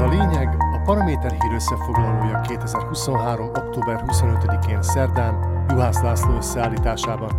Ez 0.00 0.06
a 0.06 0.08
lényeg, 0.08 0.56
a 0.58 0.80
Paraméter 0.84 1.30
hír 1.30 1.52
összefoglalója 1.52 2.40
2023. 2.40 3.48
október 3.48 4.04
25-én 4.06 4.82
szerdán 4.82 5.64
Juhász 5.68 6.02
László 6.02 6.36
összeállításában. 6.36 7.30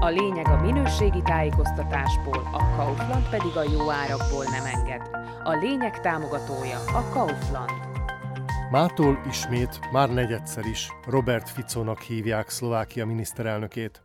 A 0.00 0.08
lényeg 0.08 0.46
a 0.46 0.60
minőségi 0.60 1.22
tájékoztatásból, 1.22 2.48
a 2.52 2.76
Kaufland 2.76 3.28
pedig 3.28 3.56
a 3.56 3.62
jó 3.62 3.90
árakból 3.90 4.44
nem 4.44 4.64
enged. 4.74 5.10
A 5.44 5.52
lényeg 5.52 6.00
támogatója 6.00 6.78
a 6.78 7.08
Kaufland. 7.12 7.72
Mától 8.70 9.22
ismét, 9.28 9.80
már 9.92 10.10
negyedszer 10.10 10.64
is 10.64 10.92
Robert 11.06 11.48
Ficónak 11.48 12.00
hívják 12.00 12.48
Szlovákia 12.48 13.06
miniszterelnökét. 13.06 14.02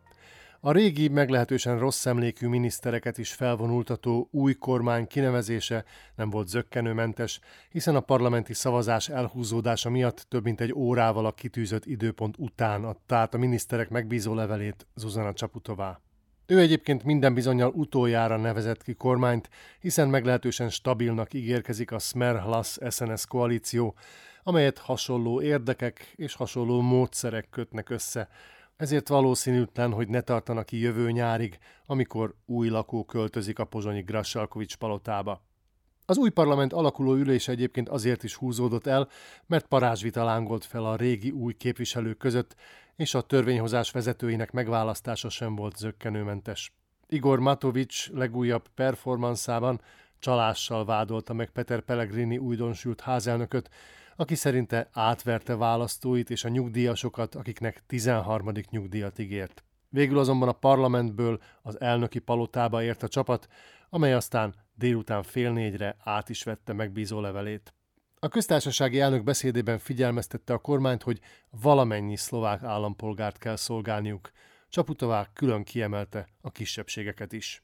A 0.66 0.71
régi, 0.71 1.07
meglehetősen 1.07 1.80
rossz 1.80 2.05
emlékű 2.05 2.48
minisztereket 2.48 3.18
is 3.18 3.34
felvonultató 3.34 4.27
új 4.32 4.54
kormány 4.54 5.07
kinevezése 5.07 5.84
nem 6.16 6.30
volt 6.30 6.48
zöggenőmentes, 6.48 7.40
hiszen 7.70 7.95
a 7.95 7.99
parlamenti 7.99 8.54
szavazás 8.54 9.09
elhúzódása 9.09 9.90
miatt 9.90 10.26
több 10.30 10.44
mint 10.44 10.62
egy 10.62 10.73
órával 10.73 11.26
a 11.26 11.31
kitűzött 11.31 11.85
időpont 11.85 12.35
után 12.38 12.84
adta 12.84 13.16
át 13.16 13.34
a 13.34 13.38
miniszterek 13.38 13.90
megbízó 13.90 14.34
levelét 14.34 14.88
Zuzana 14.95 15.34
Csaputová. 15.34 15.99
Ő 16.45 16.59
egyébként 16.59 17.04
minden 17.04 17.34
bizonyal 17.34 17.71
utoljára 17.76 18.38
nevezett 18.38 18.84
ki 18.84 18.93
kormányt, 18.93 19.49
hiszen 19.80 20.07
meglehetősen 20.07 20.70
stabilnak 20.70 21.34
ígérkezik 21.34 21.91
a 21.91 21.99
Smer 21.99 22.40
Hlas 22.40 22.77
SNS 22.90 23.26
koalíció, 23.26 23.95
amelyet 24.43 24.77
hasonló 24.77 25.41
érdekek 25.41 26.13
és 26.16 26.35
hasonló 26.35 26.82
módszerek 26.82 27.49
kötnek 27.49 27.90
össze, 27.90 28.30
ezért 28.77 29.08
valószínűtlen, 29.08 29.91
hogy 29.91 30.08
ne 30.08 30.22
tartanak 30.22 30.66
ki 30.66 30.80
jövő 30.80 31.12
nyárig, 31.12 31.58
amikor 31.86 32.36
új 32.45 32.70
lakó 32.70 33.05
költözik 33.05 33.59
a 33.59 33.66
pozsonyi 33.66 34.02
Grassalkovics 34.02 34.76
palotába. 34.76 35.41
Az 36.05 36.18
új 36.18 36.30
parlament 36.30 36.73
alakuló 36.73 37.13
ülése 37.13 37.52
egyébként 37.52 37.90
azért 37.90 38.24
is 38.24 38.35
húzódott 38.35 38.88
el, 38.88 39.10
mert 39.46 39.65
parázsvita 39.65 40.24
lángolt 40.24 40.65
fel 40.65 40.85
a 40.85 40.96
régi 40.96 41.32
új 41.32 41.54
képviselők 41.54 42.18
között, 42.18 42.55
és 42.96 43.13
a 43.13 43.21
törvényhozás 43.21 43.91
vezetőinek 43.91 44.52
megválasztása 44.52 45.30
sem 45.30 45.55
volt 45.55 45.77
zöggenőmentes. 45.77 46.74
Igor 47.08 47.40
Matovics 47.40 48.10
legújabb 48.10 48.68
performanszában 48.76 49.82
csalással 50.20 50.85
vádolta 50.85 51.34
meg 51.34 51.49
Peter 51.49 51.82
Pellegrini 51.82 52.37
újdonsült 52.37 53.02
házelnököt, 53.02 53.70
aki 54.15 54.35
szerinte 54.35 54.89
átverte 54.91 55.55
választóit 55.55 56.29
és 56.29 56.43
a 56.43 56.49
nyugdíjasokat, 56.49 57.35
akiknek 57.35 57.83
13. 57.87 58.51
nyugdíjat 58.69 59.19
ígért. 59.19 59.63
Végül 59.89 60.17
azonban 60.17 60.49
a 60.49 60.51
parlamentből 60.51 61.41
az 61.61 61.81
elnöki 61.81 62.19
palotába 62.19 62.84
ért 62.84 63.03
a 63.03 63.07
csapat, 63.07 63.47
amely 63.89 64.13
aztán 64.13 64.56
délután 64.75 65.23
fél 65.23 65.51
négyre 65.51 65.95
át 66.03 66.29
is 66.29 66.44
vette 66.44 66.73
megbízó 66.73 67.19
levelét. 67.19 67.73
A 68.19 68.28
köztársasági 68.28 69.00
elnök 69.00 69.23
beszédében 69.23 69.78
figyelmeztette 69.78 70.53
a 70.53 70.57
kormányt, 70.57 71.03
hogy 71.03 71.19
valamennyi 71.50 72.16
szlovák 72.16 72.63
állampolgárt 72.63 73.38
kell 73.38 73.56
szolgálniuk. 73.56 74.31
Csaputová 74.69 75.28
külön 75.34 75.63
kiemelte 75.63 76.28
a 76.41 76.51
kisebbségeket 76.51 77.34
is. 77.34 77.63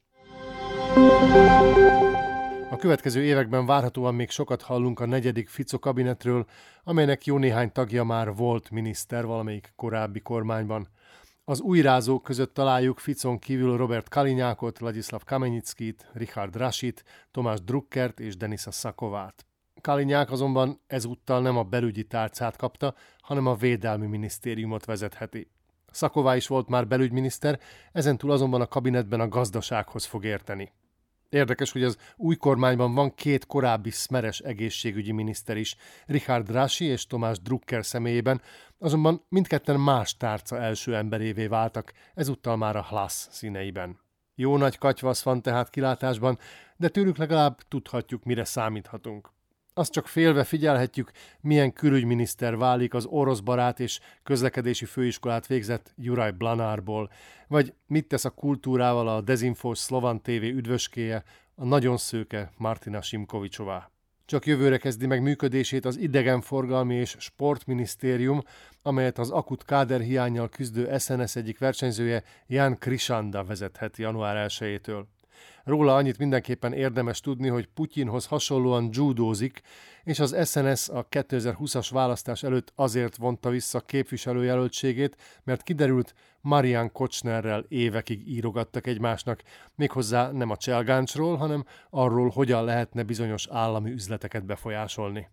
A 2.71 2.75
következő 2.75 3.23
években 3.23 3.65
várhatóan 3.65 4.15
még 4.15 4.29
sokat 4.29 4.61
hallunk 4.61 4.99
a 4.99 5.05
negyedik 5.05 5.49
Fico 5.49 5.79
kabinetről, 5.79 6.45
amelynek 6.83 7.25
jó 7.25 7.37
néhány 7.37 7.71
tagja 7.71 8.03
már 8.03 8.35
volt 8.35 8.69
miniszter 8.69 9.25
valamelyik 9.25 9.73
korábbi 9.75 10.19
kormányban. 10.19 10.87
Az 11.43 11.61
újrázók 11.61 12.23
között 12.23 12.53
találjuk 12.53 12.99
Ficon 12.99 13.39
kívül 13.39 13.77
Robert 13.77 14.09
Kalinyákot, 14.09 14.79
Ladislav 14.79 15.23
Kamenickit, 15.23 16.09
Richard 16.13 16.55
Rasit, 16.55 17.03
Tomás 17.31 17.61
Druckert 17.61 18.19
és 18.19 18.37
Denisa 18.37 18.71
Szakovát. 18.71 19.45
Kalinyák 19.81 20.31
azonban 20.31 20.81
ezúttal 20.87 21.41
nem 21.41 21.57
a 21.57 21.63
belügyi 21.63 22.03
tárcát 22.03 22.55
kapta, 22.55 22.95
hanem 23.21 23.47
a 23.47 23.55
védelmi 23.55 24.07
minisztériumot 24.07 24.85
vezetheti. 24.85 25.51
Szaková 25.91 26.35
is 26.35 26.47
volt 26.47 26.67
már 26.67 26.87
belügyminiszter, 26.87 27.59
ezentúl 27.91 28.31
azonban 28.31 28.61
a 28.61 28.67
kabinetben 28.67 29.19
a 29.19 29.27
gazdasághoz 29.27 30.05
fog 30.05 30.25
érteni. 30.25 30.71
Érdekes, 31.29 31.71
hogy 31.71 31.83
az 31.83 31.97
új 32.15 32.35
kormányban 32.35 32.93
van 32.93 33.13
két 33.15 33.45
korábbi 33.45 33.91
szmeres 33.91 34.39
egészségügyi 34.39 35.11
miniszter 35.11 35.57
is, 35.57 35.75
Richard 36.05 36.51
Rashi 36.51 36.85
és 36.85 37.07
Tomás 37.07 37.39
Drucker 37.39 37.85
személyében, 37.85 38.41
azonban 38.77 39.25
mindketten 39.29 39.79
más 39.79 40.17
tárca 40.17 40.57
első 40.57 40.95
emberévé 40.95 41.47
váltak, 41.47 41.93
ezúttal 42.13 42.57
már 42.57 42.75
a 42.75 42.83
Hlas 42.83 43.27
színeiben. 43.29 43.99
Jó 44.35 44.57
nagy 44.57 44.77
katyvasz 44.77 45.23
van 45.23 45.41
tehát 45.41 45.69
kilátásban, 45.69 46.39
de 46.77 46.87
tőlük 46.89 47.17
legalább 47.17 47.57
tudhatjuk, 47.67 48.23
mire 48.23 48.43
számíthatunk. 48.43 49.31
Azt 49.79 49.91
csak 49.91 50.07
félve 50.07 50.43
figyelhetjük, 50.43 51.11
milyen 51.41 51.73
külügyminiszter 51.73 52.57
válik 52.57 52.93
az 52.93 53.05
orosz 53.05 53.39
barát 53.39 53.79
és 53.79 53.99
közlekedési 54.23 54.85
főiskolát 54.85 55.47
végzett 55.47 55.93
Juraj 55.97 56.31
Blanárból, 56.31 57.11
vagy 57.47 57.73
mit 57.87 58.07
tesz 58.07 58.25
a 58.25 58.29
kultúrával 58.29 59.07
a 59.07 59.21
Dezinfos 59.21 59.79
Slovan 59.79 60.21
TV 60.21 60.29
üdvöskéje, 60.29 61.23
a 61.55 61.65
nagyon 61.65 61.97
szőke 61.97 62.51
Martina 62.57 63.01
Simkovicsová. 63.01 63.89
Csak 64.25 64.45
jövőre 64.45 64.77
kezdi 64.77 65.05
meg 65.05 65.21
működését 65.21 65.85
az 65.85 65.97
idegenforgalmi 65.97 66.95
és 66.95 67.15
sportminisztérium, 67.19 68.43
amelyet 68.81 69.17
az 69.17 69.29
akut 69.29 69.65
káderhiányjal 69.65 70.49
küzdő 70.49 70.97
SNS 70.97 71.35
egyik 71.35 71.59
versenyzője 71.59 72.23
Jan 72.47 72.77
Krisanda 72.77 73.43
vezetheti 73.43 74.01
január 74.01 74.47
1-től. 74.49 75.03
Róla 75.63 75.95
annyit 75.95 76.17
mindenképpen 76.17 76.73
érdemes 76.73 77.19
tudni, 77.19 77.47
hogy 77.47 77.67
Putyinhoz 77.67 78.25
hasonlóan 78.25 78.89
judózik, 78.91 79.61
és 80.03 80.19
az 80.19 80.49
SNS 80.49 80.89
a 80.89 81.07
2020-as 81.07 81.87
választás 81.91 82.43
előtt 82.43 82.71
azért 82.75 83.15
vonta 83.15 83.49
vissza 83.49 83.79
képviselőjelöltségét, 83.79 85.17
mert 85.43 85.63
kiderült, 85.63 86.13
Marian 86.41 86.91
Kocsnerrel 86.91 87.65
évekig 87.67 88.27
írogattak 88.27 88.87
egymásnak, 88.87 89.41
méghozzá 89.75 90.31
nem 90.31 90.49
a 90.49 90.57
cselgáncsról, 90.57 91.35
hanem 91.35 91.65
arról, 91.89 92.29
hogyan 92.29 92.63
lehetne 92.63 93.03
bizonyos 93.03 93.47
állami 93.49 93.91
üzleteket 93.91 94.45
befolyásolni. 94.45 95.27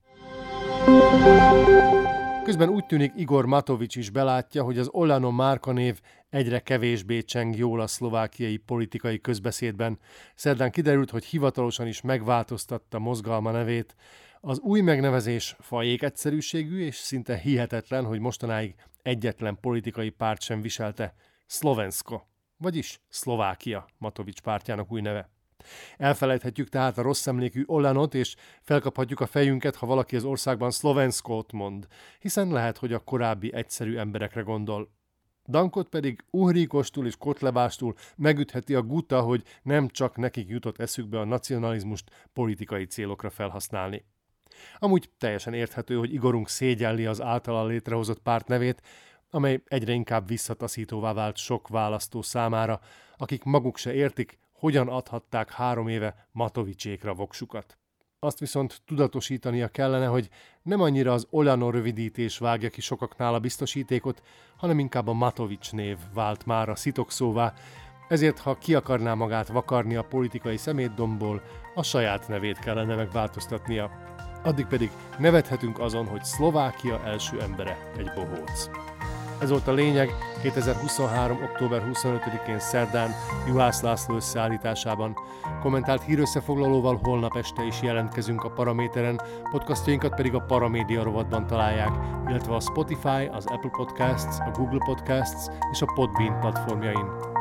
Közben 2.47 2.69
úgy 2.69 2.87
tűnik 2.87 3.13
Igor 3.17 3.47
Matovics 3.47 3.97
is 3.97 4.11
belátja, 4.11 4.63
hogy 4.63 4.79
az 4.79 4.89
Olano 4.93 5.31
márkanév 5.31 6.01
egyre 6.31 6.61
kevésbé 6.61 7.23
cseng 7.23 7.57
jól 7.57 7.81
a 7.81 7.87
szlovákiai 7.87 8.57
politikai 8.57 9.21
közbeszédben. 9.21 9.99
Szerdán 10.35 10.71
kiderült, 10.71 11.11
hogy 11.11 11.25
hivatalosan 11.25 11.87
is 11.87 12.01
megváltoztatta 12.01 12.99
mozgalma 12.99 13.51
nevét. 13.51 13.97
Az 14.41 14.59
új 14.59 14.81
megnevezés 14.81 15.57
fajék 15.61 16.03
egyszerűségű 16.03 16.81
és 16.81 16.97
szinte 16.97 17.37
hihetetlen, 17.37 18.05
hogy 18.05 18.21
mostanáig 18.21 18.75
egyetlen 19.03 19.59
politikai 19.61 20.11
párt 20.11 20.41
sem 20.41 20.61
viselte. 20.61 21.15
Szlovensko, 21.47 22.23
vagyis 22.57 23.01
Szlovákia 23.09 23.87
Matovics 23.99 24.41
pártjának 24.41 24.93
új 24.93 25.01
neve. 25.01 25.36
Elfelejthetjük 25.97 26.69
tehát 26.69 26.99
a 26.99 27.03
rossz 27.03 27.27
emlékű 27.27 27.63
Olanot, 27.67 28.15
és 28.15 28.37
felkaphatjuk 28.61 29.21
a 29.21 29.27
fejünket, 29.27 29.77
ha 29.77 29.87
valaki 29.87 30.17
az 30.17 30.25
országban 30.25 30.71
szlovenszkót 30.71 31.53
mond, 31.53 31.87
hiszen 32.19 32.49
lehet, 32.49 32.79
hogy 32.79 32.93
a 32.93 32.99
korábbi 32.99 33.53
egyszerű 33.55 33.97
emberekre 33.97 34.41
gondol. 34.41 34.95
Dankot 35.49 35.89
pedig 35.89 36.25
Uhrikostul 36.31 37.07
és 37.07 37.17
Kotlebástul 37.17 37.95
megütheti 38.17 38.75
a 38.75 38.83
guta, 38.83 39.21
hogy 39.21 39.43
nem 39.63 39.89
csak 39.89 40.17
nekik 40.17 40.49
jutott 40.49 40.81
eszükbe 40.81 41.21
a 41.21 41.25
nacionalizmust 41.25 42.11
politikai 42.33 42.85
célokra 42.85 43.31
felhasználni. 43.31 44.05
Amúgy 44.79 45.11
teljesen 45.19 45.55
érthető, 45.55 45.97
hogy 45.97 46.13
Igorunk 46.13 46.49
szégyelli 46.49 47.07
az 47.07 47.21
általa 47.23 47.67
létrehozott 47.67 48.19
párt 48.19 48.49
nevét, 48.49 48.83
amely 49.31 49.63
egyre 49.65 49.93
inkább 49.93 50.29
visszataszítóvá 50.29 51.13
vált 51.13 51.37
sok 51.37 51.69
választó 51.69 52.23
számára, 52.23 52.81
akik 53.17 53.45
maguk 53.45 53.77
se 53.77 53.95
értik, 53.95 54.39
hogyan 54.67 54.89
adhatták 54.89 55.53
három 55.53 55.89
éve 55.89 56.29
Matovicsékra 56.33 57.15
voksukat. 57.15 57.79
Azt 58.19 58.39
viszont 58.39 58.83
tudatosítania 58.87 59.69
kellene, 59.69 60.07
hogy 60.07 60.29
nem 60.63 60.81
annyira 60.81 61.13
az 61.13 61.27
Olano 61.31 61.71
rövidítés 61.71 62.39
vágja 62.39 62.69
ki 62.69 62.81
sokaknál 62.81 63.35
a 63.35 63.39
biztosítékot, 63.39 64.23
hanem 64.57 64.79
inkább 64.79 65.09
a 65.09 65.13
Matovics 65.13 65.73
név 65.73 65.97
vált 66.15 66.47
már 66.47 66.69
a 66.69 66.77
szitokszóvá, 66.77 67.55
ezért 68.09 68.39
ha 68.39 68.59
ki 68.59 68.75
akarná 68.75 69.15
magát 69.15 69.49
vakarni 69.49 69.97
a 69.97 70.05
politikai 70.05 70.57
szemétdomból, 70.57 71.43
a 71.75 71.83
saját 71.83 72.29
nevét 72.29 72.59
kellene 72.59 72.95
megváltoztatnia. 72.95 73.91
Addig 74.45 74.67
pedig 74.67 74.91
nevethetünk 75.19 75.79
azon, 75.79 76.07
hogy 76.07 76.25
Szlovákia 76.25 77.05
első 77.05 77.41
embere 77.41 77.93
egy 77.97 78.11
bohóc. 78.15 78.69
Ez 79.41 79.51
volt 79.51 79.69
a 79.69 79.73
lényeg 79.73 80.15
2023. 80.43 81.43
október 81.43 81.91
25-én 81.93 82.59
szerdán 82.59 83.11
Juhász 83.47 83.83
László 83.83 84.15
összeállításában. 84.15 85.17
Kommentált 85.61 86.03
hírösszefoglalóval 86.03 87.01
holnap 87.03 87.37
este 87.37 87.67
is 87.67 87.83
jelentkezünk 87.83 88.45
a 88.45 88.51
Paraméteren, 88.51 89.21
podcastjainkat 89.51 90.15
pedig 90.15 90.35
a 90.35 90.41
Paramédia 90.41 91.03
rovatban 91.03 91.47
találják, 91.47 91.93
illetve 92.29 92.55
a 92.55 92.61
Spotify, 92.61 93.29
az 93.33 93.47
Apple 93.47 93.71
Podcasts, 93.71 94.39
a 94.39 94.51
Google 94.51 94.85
Podcasts 94.87 95.47
és 95.73 95.83
a 95.83 95.93
Podbean 95.95 96.41
platformjain. 96.41 97.36